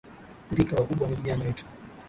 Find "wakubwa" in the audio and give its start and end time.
0.75-1.07